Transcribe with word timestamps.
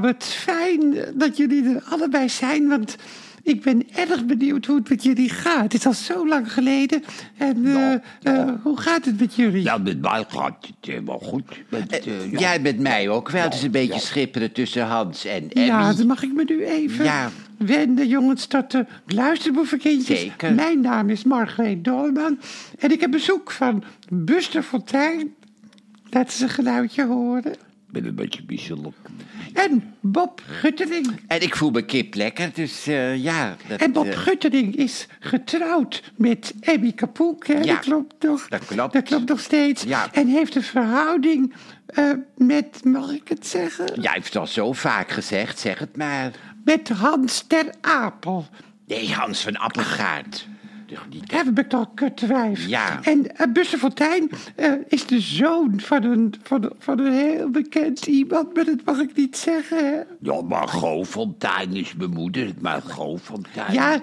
Nou, 0.00 0.08
wat 0.08 0.24
fijn 0.24 0.94
dat 1.14 1.36
jullie 1.36 1.74
er 1.74 1.82
allebei 1.88 2.28
zijn, 2.28 2.68
want 2.68 2.96
ik 3.42 3.62
ben 3.62 3.82
erg 3.94 4.24
benieuwd 4.24 4.66
hoe 4.66 4.76
het 4.76 4.88
met 4.88 5.02
jullie 5.02 5.30
gaat. 5.30 5.62
Het 5.62 5.74
is 5.74 5.86
al 5.86 5.92
zo 5.92 6.28
lang 6.28 6.52
geleden. 6.52 7.02
En 7.36 7.66
eh, 7.66 7.72
Ja, 7.72 8.00
eh, 8.22 8.52
hoe 8.62 8.80
gaat 8.80 9.04
het 9.04 9.20
met 9.20 9.34
jullie? 9.34 9.62
Ja, 9.62 9.78
met 9.78 10.00
mij 10.00 10.24
gaat 10.28 10.66
het 10.66 10.74
helemaal 10.80 11.18
goed. 11.18 11.44
Met, 11.68 12.06
eh, 12.06 12.30
ja. 12.30 12.38
Jij 12.38 12.60
met 12.60 12.78
mij 12.78 13.08
ook 13.08 13.30
wel. 13.30 13.42
Het 13.42 13.54
is 13.54 13.62
een 13.62 13.70
beetje 13.70 13.92
ja. 13.92 13.98
schipperen 13.98 14.52
tussen 14.52 14.86
Hans 14.86 15.24
en 15.24 15.50
Emmy. 15.50 15.66
Ja, 15.66 15.92
dan 15.92 16.06
mag 16.06 16.22
ik 16.22 16.32
me 16.32 16.44
nu 16.44 16.64
even 16.64 17.04
Ja. 17.04 17.30
wenden, 17.58 18.08
jongens, 18.08 18.46
tot 18.46 18.70
de 18.70 18.86
luisterboevenkindjes. 19.06 20.20
Zeker. 20.20 20.54
Mijn 20.54 20.80
naam 20.80 21.10
is 21.10 21.24
Margreet 21.24 21.84
Dolman 21.84 22.38
en 22.78 22.92
ik 22.92 23.00
heb 23.00 23.10
bezoek 23.10 23.50
van 23.50 23.84
Buster 24.08 24.62
Fontijn. 24.62 25.34
Laten 26.10 26.32
ze 26.36 26.42
een 26.42 26.50
geluidje 26.50 27.06
horen. 27.06 27.65
Ik 27.86 27.92
ben 27.92 28.04
een 28.04 28.14
beetje 28.14 28.42
misselijk. 28.46 28.96
En 29.52 29.94
Bob 30.00 30.42
Guttering. 30.46 31.20
En 31.26 31.42
ik 31.42 31.56
voel 31.56 31.70
me 31.70 31.84
kip 31.84 32.14
lekker, 32.14 32.50
dus 32.54 32.86
eh, 32.86 33.22
ja. 33.22 33.56
Dat, 33.68 33.80
En 33.80 33.92
Bob 33.92 34.06
eh, 34.06 34.18
Guttering 34.18 34.76
is 34.76 35.06
getrouwd 35.20 36.02
met 36.16 36.54
Emmy 36.60 36.92
Kapoek. 36.92 37.46
Hè? 37.46 37.54
Ja, 37.54 37.64
dat 37.64 37.78
klopt 37.78 38.22
nog. 38.22 38.48
dat 38.48 38.64
klopt. 38.64 38.92
Dat 38.92 39.02
klopt 39.02 39.28
nog 39.28 39.40
steeds. 39.40 39.82
Ja. 39.82 40.12
En 40.12 40.26
heeft 40.26 40.54
een 40.54 40.62
verhouding 40.62 41.54
eh, 41.86 42.10
met, 42.36 42.84
mag 42.84 43.10
ik 43.10 43.28
het 43.28 43.46
zeggen? 43.46 44.00
Jij 44.00 44.12
heeft 44.12 44.26
het 44.26 44.36
al 44.36 44.46
zo 44.46 44.72
vaak 44.72 45.10
gezegd, 45.10 45.58
zeg 45.58 45.78
het 45.78 45.96
maar. 45.96 46.30
Met 46.64 46.88
Hans 46.88 47.44
ter 47.46 47.74
Apel. 47.80 48.46
Nee, 48.86 49.12
Hans 49.12 49.42
van 49.42 49.56
Appelgaard. 49.56 50.46
Ik 50.86 51.68
toch 51.68 51.80
een 51.80 51.94
kutwijf. 51.94 52.66
Ja. 52.66 53.02
En 53.02 53.18
uh, 53.18 53.52
Buster 53.52 53.78
Fontijn 53.78 54.30
eh, 54.56 54.72
is 54.88 55.06
de 55.06 55.20
zoon 55.20 55.80
van 55.80 56.04
een, 56.04 56.34
van, 56.42 56.72
van 56.78 56.98
een 56.98 57.12
heel 57.12 57.50
bekend 57.50 58.06
iemand, 58.06 58.54
maar 58.54 58.64
dat 58.64 58.84
mag 58.84 58.98
ik 58.98 59.16
niet 59.16 59.36
zeggen. 59.36 60.06
Ja, 60.20 60.42
Margot 60.42 61.06
Fontijn 61.06 61.74
is 61.74 61.94
mijn 61.94 62.10
moeder. 62.10 62.52
Margot 62.60 63.20
Fontijn. 63.20 63.72
Ja, 63.72 64.00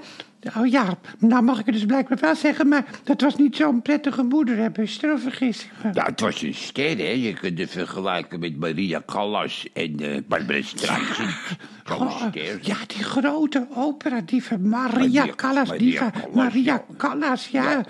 oh 0.57 0.67
ja, 0.67 0.97
nou 1.19 1.43
mag 1.43 1.59
ik 1.59 1.65
het 1.65 1.75
dus 1.75 1.85
blijkbaar 1.85 2.17
wel 2.21 2.35
zeggen, 2.35 2.67
maar 2.67 2.85
dat 3.03 3.21
was 3.21 3.35
niet 3.35 3.55
zo'n 3.55 3.81
prettige 3.81 4.23
moeder, 4.23 4.71
vergis 5.17 5.63
ik 5.63 5.71
me? 5.83 5.89
Ja, 5.93 6.05
het 6.05 6.19
was 6.19 6.41
een 6.41 6.53
ster, 6.53 6.97
hè. 6.97 7.09
Je 7.09 7.33
kunt 7.33 7.59
het 7.59 7.71
vergelijken 7.71 8.39
met 8.39 8.57
Maria 8.59 9.01
Callas 9.05 9.67
en 9.73 9.99
eh 9.99 10.17
Barbara 10.27 10.61
Streisand. 10.61 11.29
Ster. 11.83 12.59
ja, 12.61 12.75
die 12.87 13.03
grote 13.03 13.67
opera-diva, 13.73 14.57
Maria 14.57 14.97
Maria- 14.97 15.35
Callas, 15.35 15.69
Callas, 15.69 16.11
Maria 16.33 16.63
ja. 16.73 16.83
Callas, 16.97 17.47
ja. 17.47 17.71
Ja. 17.71 17.83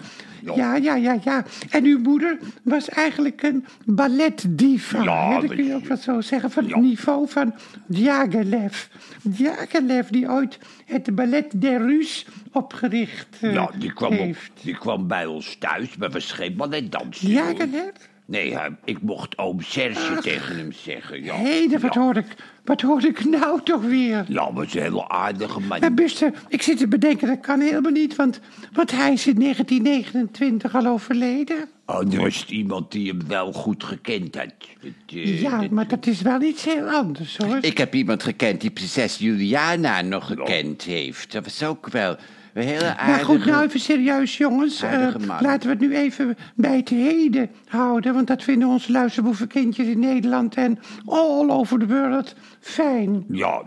Ja, 0.56 0.76
ja, 0.76 0.96
ja, 0.96 1.18
ja. 1.24 1.46
En 1.70 1.84
uw 1.86 2.00
moeder 2.00 2.38
was 2.64 2.90
eigenlijk 2.90 3.44
een 3.44 3.66
balletdiva. 3.86 5.04
Ja, 5.04 5.34
hè, 5.34 5.48
dat 5.48 5.56
kun 5.56 5.66
je 5.66 5.74
ook 5.76 5.86
wel 5.86 5.98
zo 5.98 6.22
zeggen, 6.22 6.52
van 6.52 6.68
Ja. 6.68 6.76
het 6.76 6.84
niveau 6.84 7.30
van 7.30 7.54
Diaghilev. 7.88 8.86
Diaghilev, 9.22 10.08
die 10.10 10.30
ooit 10.30 10.60
het 10.86 11.16
ballet 11.16 11.62
der 11.62 11.78
Rus 11.82 12.26
opgericht 12.52 13.28
eh, 13.42 13.54
Ja, 13.54 13.70
die 13.80 13.94
kwam, 13.94 14.12
op, 14.12 14.18
heeft. 14.20 14.52
die 14.64 14.78
kwam 14.78 15.08
bij 15.08 15.26
ons 15.26 15.56
thuis, 15.60 15.98
maar 15.98 16.10
was 16.12 16.32
geen 16.32 16.56
balletdanser. 16.56 17.28
Diaghilev? 17.28 17.90
Nee, 18.26 18.56
hij- 18.58 18.76
ik 18.84 19.02
mocht 19.02 19.38
oom 19.38 19.62
Serge 19.62 20.22
tegen 20.22 20.56
hem 20.58 20.72
zeggen. 20.72 21.24
Ja. 21.24 21.36
Hé, 21.36 21.66
hey, 21.68 21.80
wat, 21.80 21.94
ja. 21.94 22.00
hoor 22.02 22.18
ik, 22.18 22.26
wat 22.66 22.82
hoor 22.82 23.06
ik 23.06 23.26
nou 23.26 23.62
toch 23.64 23.82
weer? 23.82 24.26
Ja, 24.28 24.50
maar 24.52 24.64
ze 24.64 24.70
is 24.70 24.76
een 24.76 24.82
hele 24.92 25.10
aardige 25.10 25.60
man. 25.60 25.80
Maar 25.80 25.94
Buster, 25.94 26.34
ik 26.48 26.62
zit 26.62 26.78
te 26.78 26.88
bedenken, 26.88 27.28
dat 27.28 27.40
kan 27.40 27.60
helemaal 27.60 27.92
niet, 27.92 28.16
want, 28.16 28.40
want 28.74 28.92
hij 28.92 29.14
is 29.14 29.28
in 29.28 29.40
1929 29.40 30.76
al 30.76 30.86
overleden. 30.88 31.68
Oh, 31.86 32.14
er 32.14 32.22
was 32.22 32.46
iemand 32.46 32.92
die 32.92 33.08
hem 33.10 33.28
wel 33.28 33.54
goed 33.54 33.84
gekend 33.84 34.36
had. 34.36 34.54
Het, 34.80 34.94
eh, 35.08 35.42
Ja, 35.42 35.60
dat- 35.62 35.70
maar 35.70 35.88
dat 35.88 36.06
is 36.08 36.22
wel 36.22 36.42
iets 36.42 36.66
heel 36.66 36.90
anders, 36.90 37.38
hoor. 37.38 37.58
Ik 37.62 37.78
heb 37.78 37.96
iemand 37.96 38.24
gekend 38.24 38.62
die 38.62 38.72
prinses 38.72 39.18
Juliana 39.18 40.02
nog 40.02 40.28
gekend 40.28 40.82
heeft. 40.84 41.32
Dat 41.32 41.44
was 41.44 41.64
ook 41.64 41.90
wel 41.90 42.16
een 42.54 42.64
hele 42.64 42.96
maar 43.06 43.20
goed, 43.20 43.46
nou 43.46 43.64
even 43.64 43.80
serieus, 43.80 44.38
jongens. 44.38 44.82
Eh, 44.82 45.16
laten 45.40 45.62
we 45.62 45.70
het 45.70 45.80
nu 45.80 45.96
even 45.96 46.38
bij 46.56 46.78
het 46.78 46.90
heden 46.90 47.50
houden, 47.68 48.14
want 48.14 48.28
dat 48.28 48.44
vinden 48.44 48.68
onze 48.68 48.92
luisterboevenkindjes 48.92 49.88
in 49.88 50.00
Nederland 50.00 50.56
en 50.56 50.80
all 51.06 51.50
over 51.50 51.80
the 51.80 51.88
world 51.88 52.36
fijn. 52.60 53.26
Ja, 53.30 53.62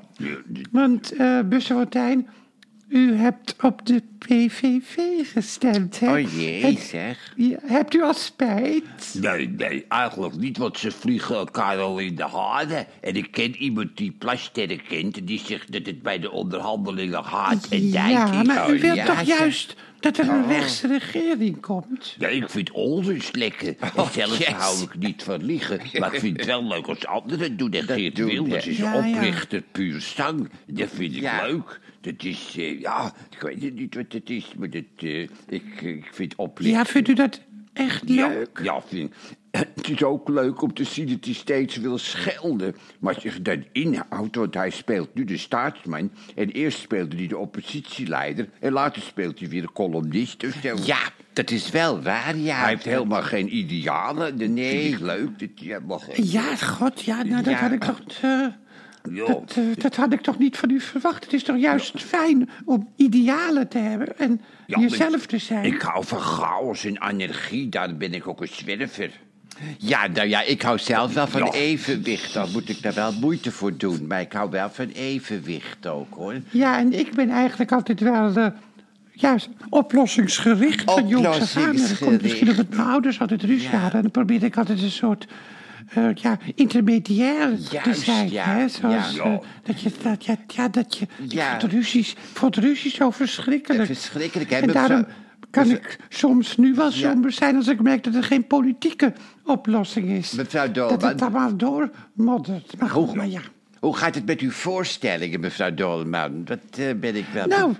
Want, 0.70 1.12
eh 1.12 1.38
Fontijn, 1.58 2.28
u 2.88 3.14
hebt 3.14 3.56
op 3.62 3.86
de 3.86 4.02
PVV 4.28 4.97
gestemd, 5.32 6.00
hè? 6.00 6.12
Oh 6.12 6.32
jee, 6.38 6.78
zeg. 6.78 7.32
Ja, 7.37 7.56
hebt 7.62 7.94
u 7.94 8.03
al 8.03 8.14
spijt? 8.14 8.84
nee, 9.20 9.48
nee, 9.48 9.84
eigenlijk 9.88 10.37
niet, 10.37 10.59
want 10.59 10.78
ze 10.78 10.91
vliegen 10.91 11.37
elkaar 11.37 11.78
al 11.78 11.98
in 11.98 12.14
de 12.14 12.22
haren. 12.25 12.86
En 13.00 13.16
ik 13.16 13.31
ken 13.31 13.56
iemand 13.56 13.97
die 13.97 14.10
Plasterren 14.19 14.82
kent... 14.88 15.19
en 15.19 15.25
die 15.25 15.38
zegt 15.38 15.72
dat 15.72 15.86
het 15.86 16.03
bij 16.03 16.19
de 16.19 16.31
onderhandelingen 16.31 17.22
haat 17.22 17.66
en 17.69 17.91
dijk 17.91 18.10
Ja, 18.10 18.41
is. 18.41 18.47
maar 18.47 18.70
u 18.70 18.75
Oh, 18.75 18.81
wilt 18.81 18.97
ja, 18.97 19.04
toch 19.06 19.22
juist 19.22 19.75
dat 20.00 20.19
er 20.19 20.28
een 20.28 20.47
rechtse 20.47 20.86
regering 20.86 21.60
komt? 21.60 22.15
Ja, 22.19 22.28
ik 22.28 22.50
vind 22.50 22.70
onrust 22.70 23.36
lekker. 23.36 23.75
En 23.78 24.06
zelf 24.12 24.38
yes. 24.38 24.48
hou 24.48 24.82
ik 24.82 24.98
niet 24.98 25.22
van 25.22 25.44
liegen. 25.44 25.81
Maar 25.98 26.15
ik 26.15 26.20
vind 26.20 26.36
het 26.36 26.47
wel 26.47 26.65
leuk 26.65 26.86
als 26.86 27.06
anderen 27.06 27.56
doen. 27.56 27.72
En 27.72 27.82
Geert 27.84 28.16
doen, 28.16 28.26
Wilders 28.28 28.65
ja. 28.65 28.70
is 28.70 28.76
Ja, 28.78 29.04
ja. 29.04 29.15
oprichter 29.16 29.62
puur 29.72 30.00
zang. 30.00 30.50
Dat 30.66 30.88
vind 30.92 31.15
ik 31.15 31.20
Ja. 31.20 31.47
leuk. 31.47 31.81
Dat 32.00 32.15
is, 32.25 32.54
eh, 32.59 32.81
ja, 32.81 33.12
ik 33.31 33.41
weet 33.41 33.75
niet 33.75 33.94
wat 33.94 34.04
het 34.16 34.31
is, 34.31 34.53
maar 34.59 34.71
dat, 34.71 34.84
eh, 34.97 35.21
ik, 35.49 35.81
ik 35.81 36.09
vind 36.12 36.34
oprichter... 36.37 36.77
Ja, 36.78 36.84
vindt 36.84 37.09
u 37.09 37.15
dat 37.15 37.41
echt 37.72 38.09
leuk? 38.09 38.60
Ja, 38.62 38.81
vind, 38.82 39.15
het 39.50 39.88
is 39.91 40.03
ook 40.03 40.28
leuk 40.28 40.62
om 40.62 40.75
te 40.75 40.84
zien 40.84 41.09
dat 41.09 41.25
hij 41.25 41.34
steeds 41.34 41.77
wil 41.77 41.99
schelden. 41.99 42.77
Maar 42.99 43.16
je 43.22 43.43
dat 43.43 43.59
inhoudt, 43.72 44.37
want 44.37 44.54
hij 44.54 44.71
speelt 44.71 45.15
nu 45.15 45.25
de 45.25 45.37
staatsman... 45.37 46.10
en 46.34 46.50
eerst 46.50 46.78
speelde 46.78 47.16
hij 47.16 47.27
de 47.27 47.38
oppositieleider... 47.38 48.49
en 48.60 48.72
later 48.72 49.03
speelt 49.03 49.38
hij 49.38 49.49
weer 49.49 49.62
de 49.62 49.72
columnist 49.72 50.44
zo. 50.62 50.77
Ja, 50.84 50.98
dat 51.33 51.50
is 51.50 51.71
wel 51.71 52.03
waar, 52.03 52.37
ja. 52.37 52.59
Hij 52.59 52.69
heeft 52.69 52.84
helemaal 52.84 53.22
geen 53.22 53.56
idealen. 53.56 54.38
Dat 54.38 54.48
Nee. 54.48 55.04
leuk. 55.04 55.38
Dat, 55.38 55.48
ja, 55.54 55.81
Ja, 56.16 56.56
god, 56.56 57.03
ja, 57.03 57.22
nou, 57.22 57.43
dat 57.43 57.53
Ja. 57.53 57.59
had 57.60 57.72
ik 57.72 57.84
toch... 57.84 58.00
eh. 58.22 58.47
Dat, 59.15 59.55
eh, 59.56 59.62
dat 59.83 59.97
had 59.97 60.12
ik 60.12 60.21
toch 60.21 60.39
niet 60.39 60.56
van 60.56 60.71
u 60.71 60.81
verwacht. 60.81 61.25
Het 61.25 61.33
is 61.33 61.43
toch 61.43 61.56
juist 61.59 62.03
fijn 62.03 62.49
om 62.65 62.89
idealen 62.97 63.69
te 63.69 63.78
hebben 63.78 64.19
en 64.19 64.41
Ja, 64.67 64.78
jezelf 64.81 65.27
te 65.27 65.39
zijn. 65.39 65.65
Ik 65.65 65.81
hou 65.83 66.05
van 66.05 66.19
chaos 66.21 66.84
en 66.84 67.09
energie. 67.09 67.69
Daar 67.69 67.97
ben 67.97 68.15
ik 68.15 68.27
ook 68.28 68.41
een 68.41 68.49
zwerver. 68.53 69.11
Ja, 69.78 70.06
nou 70.06 70.28
ja, 70.28 70.43
ik 70.43 70.62
hou 70.62 70.78
zelf 70.78 71.15
wel 71.15 71.27
van 71.27 71.41
Ja. 71.45 71.53
evenwicht. 71.53 72.34
Dan 72.34 72.50
moet 72.53 72.69
ik 72.69 72.83
daar 72.83 72.95
wel 72.95 73.12
moeite 73.12 73.50
voor 73.50 73.77
doen. 73.77 74.06
Maar 74.06 74.21
ik 74.21 74.33
hou 74.33 74.50
wel 74.50 74.71
van 74.71 74.89
evenwicht 74.89 75.87
ook, 75.87 76.15
hoor. 76.15 76.34
Ja, 76.50 76.78
en 76.78 76.93
ik 76.99 77.15
ben 77.15 77.31
eigenlijk 77.31 77.72
altijd 77.72 78.00
wel... 78.00 78.37
eh, 78.37 78.47
juist 79.12 79.49
oplossingsgericht 79.69 80.83
van 80.91 81.06
jongs 81.09 81.27
af 81.41 81.56
aan. 81.56 81.77
En 81.77 81.77
Dat 81.77 81.99
komt 81.99 82.22
misschien 82.22 82.49
omdat 82.50 82.69
mijn 82.69 82.89
ouders 82.89 83.21
altijd 83.21 83.43
ruzie 83.43 83.69
hadden. 83.69 83.93
En 83.95 84.03
dan 84.03 84.11
probeerde 84.11 84.47
ik 84.47 84.56
altijd 84.56 84.83
een 84.83 84.91
soort... 84.91 85.27
eh, 85.88 86.14
ja, 86.14 86.38
intermediair 86.54 87.56
te 87.82 87.94
zijn. 87.94 88.30
ja. 88.30 88.44
Hè? 88.44 88.69
Zoals, 88.69 89.14
Ja. 89.14 89.24
eh, 89.24 89.38
dat 89.62 89.80
je, 89.80 89.91
dat, 90.02 90.24
ja, 90.24 90.36
ja, 90.47 90.69
dat 90.69 90.97
je, 90.97 91.06
Ja. 91.28 91.54
ik 91.54 91.60
vond 91.60 91.72
ruzies, 91.72 92.14
vond 92.32 92.56
ruzies 92.56 92.94
zo 92.94 93.10
verschrikkelijk. 93.10 93.86
Verschrikkelijk, 93.86 94.50
hè? 94.50 94.56
En 94.56 94.72
daarom 94.72 95.06
kan 95.50 95.70
ik 95.70 95.98
soms 96.08 96.56
nu 96.56 96.74
wel 96.74 96.91
somber 96.91 97.32
zijn 97.32 97.56
als 97.56 97.69
ik 97.69 97.82
merk 97.82 98.04
dat 98.04 98.14
er 98.14 98.24
geen 98.24 98.47
politieke 98.47 99.12
oplossing 99.44 100.08
is. 100.08 100.32
Mevrouw 100.32 100.72
Dat 100.72 100.91
het 100.91 101.00
Dolman, 101.00 101.19
allemaal 101.20 101.56
doormoddert. 101.56 102.78
Maar 102.78 102.91
goed, 102.91 103.14
maar 103.14 103.26
ja. 103.28 103.41
Hoe 103.81 103.97
gaat 103.97 104.14
het 104.14 104.26
met 104.26 104.41
uw 104.41 104.50
voorstellingen, 104.50 105.41
mevrouw 105.41 105.75
Dolman? 105.75 106.44
Wat 106.44 106.59
eh, 106.78 106.87
ben 106.97 107.16
ik 107.16 107.25
wel... 107.32 107.47
Nou, 107.47 107.72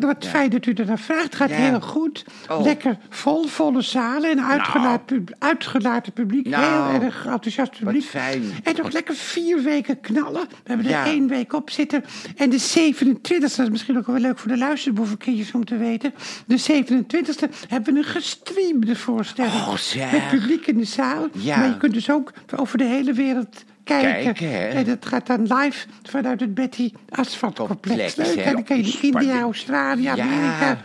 wat 0.00 0.24
ja. 0.24 0.30
fijn 0.30 0.50
dat 0.50 0.66
u 0.66 0.72
ernaar 0.72 0.98
vraagt. 0.98 1.24
Het 1.24 1.34
gaat 1.34 1.48
Ja. 1.50 1.54
heel 1.56 1.80
goed. 1.80 2.24
Oh. 2.50 2.62
Lekker 2.62 2.96
vol, 3.08 3.46
volle 3.46 3.82
zalen 3.82 4.30
en 4.30 4.44
uitgelaten, 4.44 5.04
pub- 5.24 5.34
uitgelaten 5.38 6.12
publiek. 6.12 6.48
Nou, 6.48 6.92
heel 6.92 7.02
erg 7.02 7.26
enthousiast 7.26 7.78
publiek. 7.78 8.02
fijn. 8.04 8.42
En 8.62 8.74
nog 8.76 8.92
lekker 8.92 9.14
vier 9.14 9.62
weken 9.62 10.00
knallen. 10.00 10.42
We 10.48 10.56
hebben 10.64 10.86
er 10.86 10.92
Ja. 10.92 11.04
één 11.06 11.28
week 11.28 11.52
op 11.52 11.70
zitten. 11.70 12.04
En 12.36 12.50
de 12.50 12.58
27e, 12.58 13.38
dat 13.40 13.58
is 13.58 13.68
misschien 13.70 13.96
ook 13.98 14.06
wel 14.06 14.18
leuk 14.18 14.38
voor 14.38 14.50
de 14.50 14.58
luisterboevenkindjes 14.58 15.52
om 15.52 15.64
te 15.64 15.76
weten. 15.76 16.14
De 16.46 16.58
27e 16.58 17.48
hebben 17.68 17.92
we 17.92 17.98
een 17.98 18.04
gestreamde 18.06 18.96
voorstelling. 18.96 19.54
Oh, 19.54 19.74
zeg. 19.76 20.12
Met 20.12 20.28
publiek 20.28 20.66
in 20.66 20.76
de 20.76 20.84
zaal. 20.84 21.28
Maar 21.46 21.66
je 21.68 21.76
kunt 21.76 21.92
dus 21.94 22.10
ook 22.10 22.32
over 22.56 22.78
de 22.78 22.84
hele 22.84 23.12
wereld 23.12 23.64
kijken. 23.84 24.22
Kijken, 24.22 24.50
hè? 24.50 24.68
En 24.68 24.84
dat 24.84 25.06
gaat 25.06 25.26
dan 25.26 25.42
live 25.42 25.86
vanuit 26.02 26.40
het 26.40 26.54
Betty 26.54 26.92
Asphalt 27.08 27.56
Complex. 27.56 27.80
Complex, 27.80 28.16
Leuk, 28.16 28.36
hè? 28.36 28.42
hè? 28.42 28.52
Dan 28.52 28.64
kan 28.64 28.76
je 28.76 28.98
in. 29.00 29.12
India, 29.12 29.40
Australië. 29.40 30.06
Amerika. 30.06 30.78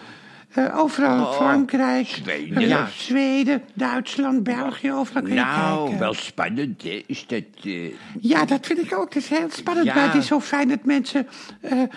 Eh, 0.53 0.77
overal 0.79 1.33
Frankrijk, 1.33 2.07
Zweden. 2.07 2.57
eh, 2.57 2.67
Ja. 2.67 2.88
Zweden, 2.97 3.61
Duitsland, 3.73 4.44
België, 4.44 4.91
overal 4.94 5.21
kun 5.21 5.33
je 5.33 5.39
Nou, 5.39 5.81
kijken. 5.83 5.99
Wel 5.99 6.13
spannend, 6.13 6.81
hè? 6.83 7.03
Is 7.07 7.27
dat... 7.27 7.44
eh, 7.63 7.91
Ja, 8.21 8.45
dat 8.45 8.65
vind 8.65 8.79
ik 8.79 8.94
ook. 8.97 9.13
Het 9.13 9.23
is 9.23 9.29
heel 9.29 9.47
spannend. 9.49 9.85
Ja. 9.88 9.95
Maar 9.95 10.05
het 10.05 10.15
is 10.15 10.27
zo 10.27 10.39
fijn 10.39 10.67
dat 10.67 10.85
mensen. 10.85 11.27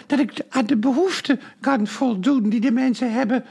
dat 0.06 0.18
ik 0.18 0.32
aan 0.48 0.66
de 0.66 0.76
behoeften 0.76 1.40
kan 1.60 1.86
voldoen 1.86 2.48
die 2.48 2.60
de 2.60 2.72
mensen 2.72 3.12
hebben. 3.12 3.44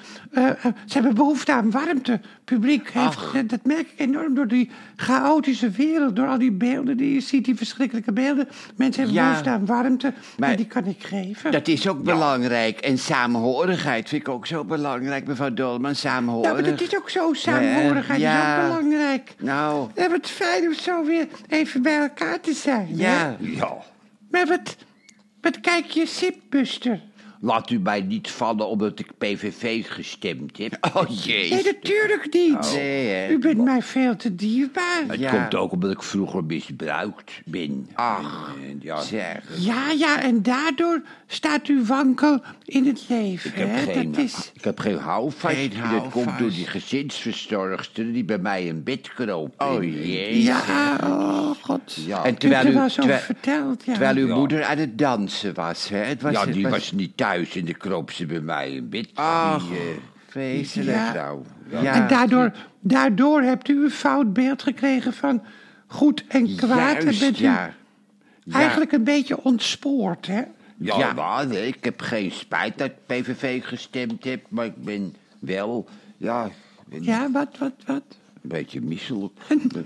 Ze 0.86 0.94
hebben 0.94 1.16
behoefte 1.16 1.54
aan 1.54 1.72
warmte. 1.72 2.20
Publiek 2.46 2.90
heeft. 2.94 3.18
eh, 3.34 3.42
dat 3.48 3.60
merk 3.66 3.80
ik 3.80 3.94
enorm 3.96 4.34
door 4.36 4.48
die 4.48 4.70
chaotische 4.96 5.70
wereld. 5.70 6.16
Door 6.16 6.28
al 6.28 6.38
die 6.38 6.52
beelden 6.52 6.98
die 6.98 7.14
je 7.14 7.20
ziet, 7.20 7.46
die 7.46 7.56
verschrikkelijke 7.56 8.12
beelden. 8.14 8.48
Mensen 8.76 9.04
hebben 9.04 9.22
Ja. 9.22 9.28
behoefte 9.28 9.50
aan 9.50 9.66
warmte. 9.66 10.14
Maar 10.38 10.50
en 10.50 10.56
die 10.58 10.66
kan 10.66 10.86
ik 10.86 11.04
geven. 11.04 11.52
Dat 11.52 11.68
is 11.68 11.88
ook 11.88 12.04
belangrijk. 12.04 12.80
En 12.80 12.98
samenhorigheid 12.98 14.10
vind 14.10 14.22
ik 14.22 14.30
ook 14.30 14.46
zo 14.48 14.64
belangrijk, 14.64 14.88
mevrouw 15.28 15.54
Dolman. 15.54 15.90
ja, 15.92 15.96
Samenhorig. 15.96 16.52
maar 16.54 16.64
dat 16.64 16.82
is 16.82 16.96
ook 16.98 17.10
zo. 17.10 17.34
Samenhorigheid 17.34 18.20
Ja. 18.20 18.58
is 18.58 18.64
ook 18.64 18.78
belangrijk. 18.80 19.36
Nou, 19.40 19.90
Ja, 19.96 20.10
wat 20.10 20.30
fijn 20.30 20.68
om 20.68 20.74
zo 20.74 21.06
weer 21.06 21.28
even 21.48 21.82
bij 21.82 21.98
elkaar 22.00 22.40
te 22.40 22.54
zijn. 22.54 22.88
hè? 22.88 23.04
ja. 23.04 23.36
ja, 23.40 23.78
Maar 24.32 24.46
wat, 24.48 24.76
wat 25.42 25.60
kijk 25.60 25.86
je, 25.86 26.06
Sipbuster? 26.06 27.02
Laat 27.42 27.70
u 27.70 27.80
mij 27.80 28.02
niet 28.02 28.30
vallen 28.32 28.68
omdat 28.68 29.00
ik 29.00 29.18
PVV 29.18 29.86
gestemd 29.90 30.58
heb. 30.58 30.78
Oh 30.94 31.10
Nee, 31.10 31.18
jee. 31.50 31.64
natuurlijk 31.64 32.28
niet. 32.34 32.72
Nee, 32.74 33.08
hè. 33.08 33.30
U 33.30 33.40
bent 33.40 33.64
mij 33.64 33.82
veel 33.82 34.16
te 34.16 34.36
dierbaar. 34.36 35.04
Het 35.08 35.20
Ja. 35.20 35.32
komt 35.32 35.56
ook 35.56 35.72
omdat 35.72 35.92
ik 35.92 36.04
vroeger 36.04 36.44
misbruikt 36.44 37.42
ben. 37.46 37.88
Ach, 37.94 38.54
En, 38.70 38.78
ja, 38.82 39.02
zeg. 39.02 39.42
Ja, 39.58 39.92
ja, 39.92 40.22
en 40.22 40.44
daardoor 40.44 41.02
staat 41.28 41.68
u 41.68 41.84
wankel 41.86 42.42
in 42.66 42.86
het 42.86 43.06
leven. 43.08 43.50
Ik 43.52 43.56
heb, 43.58 43.68
hè? 43.70 43.94
geen, 43.94 44.12
Dat 44.12 44.24
is... 44.24 44.52
ik 44.54 44.64
heb 44.64 44.80
geen 44.80 44.98
houvast. 44.98 45.56
Geen 45.56 45.72
En 45.74 45.92
dat 45.92 46.02
komt 46.02 46.14
door 46.14 46.24
houvast. 46.26 46.56
die 46.56 46.68
gezinsverzorgster 46.68 48.14
die 48.14 48.24
bij 48.24 48.38
mij 48.38 48.64
in 48.66 48.84
bed 48.84 49.14
kroop. 49.14 49.54
Oh 49.58 49.84
jee. 49.84 50.44
Ja, 50.44 50.62
oh 51.04 51.50
god. 51.62 51.98
Ja. 52.06 52.24
En 52.26 52.34
u 52.34 52.38
terwijl 52.38 52.66
er 52.66 52.72
u, 52.72 52.74
wel 52.74 52.84
eens 52.84 52.92
over 53.00 53.02
terwijl, 53.02 53.22
verteld, 53.26 53.84
ja. 53.86 53.92
terwijl 53.94 54.16
uw 54.16 54.28
Ja. 54.28 54.36
moeder 54.36 54.64
aan 54.64 54.78
het 54.78 54.98
dansen 54.98 55.54
was, 55.54 55.90
hè? 55.90 55.98
Het 55.98 56.22
was 56.22 56.32
ja, 56.32 56.42
het 56.46 56.54
die 56.54 56.64
was- 56.64 56.72
was 56.72 56.92
niet 56.92 57.18
thuis 57.18 57.28
en 57.36 57.66
dan 57.66 57.78
kroop 57.78 58.12
ze 58.12 58.26
bij 58.26 58.40
mij 58.40 58.72
in 58.72 58.90
bed. 58.90 59.10
Ach, 59.14 59.68
Die, 59.68 59.78
eh, 59.78 59.84
vreselijk. 60.28 60.98
Ja. 60.98 61.14
nou, 61.14 61.42
Ja. 61.70 61.94
En 61.94 62.08
daardoor, 62.08 62.52
daardoor 62.80 63.42
hebt 63.42 63.68
u 63.68 63.84
een 63.84 63.92
fout 63.92 64.34
beeld 64.34 64.64
gekregen 64.64 65.14
van 65.14 65.44
goed 65.88 66.24
en 66.28 66.56
kwaad. 66.56 66.98
en 67.04 67.20
bent 67.20 67.40
u 67.40 67.44
ja. 67.44 67.74
Ja. 68.44 68.56
eigenlijk 68.56 68.92
een 68.92 69.04
beetje 69.04 69.44
ontspoord, 69.44 70.28
hè? 70.28 70.42
Ja, 70.78 70.98
Ja. 70.98 71.14
maar, 71.14 71.52
ik 71.52 71.84
heb 71.84 72.02
geen 72.02 72.32
spijt 72.32 72.78
dat 72.78 72.88
ik 72.90 72.96
PVV 73.06 73.66
gestemd 73.66 74.24
heb, 74.24 74.46
maar 74.50 74.66
ik 74.66 74.84
ben 74.84 75.16
wel, 75.40 75.88
ja, 76.18 76.50
ben 76.86 77.04
Ja, 77.04 77.32
wat, 77.32 77.58
wat, 77.58 77.74
wat? 77.86 78.04
Een 78.50 78.58
beetje 78.58 78.82
misselijk. 78.82 79.34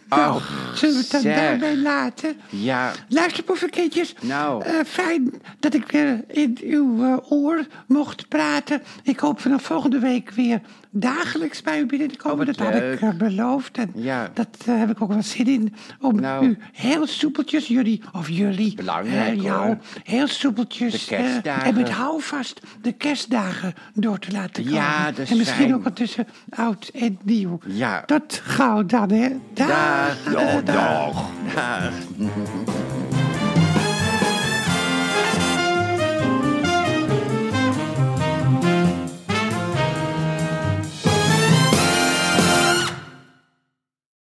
Nou, 0.09 0.41
zullen 0.73 0.95
we 0.95 1.01
het 1.01 1.11
dan 1.11 1.21
zeg. 1.21 1.35
daarbij 1.35 1.77
laten? 1.77 2.35
Ja, 2.49 2.91
Luister, 3.09 3.43
boevenkindjes. 3.43 4.15
Nou. 4.21 4.63
Eh, 4.63 4.73
fijn 4.85 5.41
dat 5.59 5.73
ik 5.73 5.91
weer 5.91 6.23
in 6.27 6.57
uw 6.61 7.03
eh, 7.03 7.31
oor 7.31 7.67
mocht 7.87 8.27
praten. 8.27 8.81
Ik 9.03 9.19
hoop 9.19 9.39
vanaf 9.39 9.63
volgende 9.63 9.99
week 9.99 10.29
weer 10.31 10.61
dagelijks 10.95 11.61
bij 11.61 11.79
u 11.79 11.85
binnen 11.85 12.07
te 12.07 12.17
komen. 12.17 12.39
Oh, 12.39 12.45
wat 12.45 12.55
dat 12.57 12.67
had 12.73 12.81
ik 12.81 13.01
eh, 13.01 13.09
beloofd. 13.13 13.77
En 13.77 13.91
Ja. 13.95 14.29
dat 14.33 14.47
eh, 14.65 14.77
heb 14.79 14.89
ik 14.89 15.01
ook 15.01 15.09
wel 15.13 15.23
zin 15.23 15.47
in. 15.47 15.73
Om 15.99 16.19
Nou. 16.19 16.45
u 16.45 16.57
heel 16.71 17.07
soepeltjes, 17.07 17.67
jullie, 17.67 18.01
of 18.11 18.29
jullie, 18.29 18.75
Belangrijk, 18.75 19.37
eh, 19.37 19.43
jou, 19.43 19.65
hoor. 19.65 19.77
heel 20.03 20.27
soepeltjes. 20.27 21.07
En 21.07 21.75
met 21.75 21.89
houvast 21.89 22.61
de 22.81 22.91
kerstdagen 22.91 23.73
door 23.93 24.19
te 24.19 24.31
laten 24.31 24.63
komen. 24.63 24.79
Ja, 24.79 25.05
dat 25.05 25.17
is 25.19 25.31
En 25.31 25.37
misschien 25.37 25.73
ook 25.75 25.83
wel 25.83 25.93
tussen 25.93 26.27
oud 26.49 26.87
en 26.93 27.19
nieuw. 27.23 27.59
Ja. 27.65 28.03
Dat 28.05 28.41
gauw 28.43 28.85
dan, 28.85 29.11
hè. 29.11 29.29
Dag. 29.53 30.17
Dag. 30.31 30.63
dag. 30.63 31.29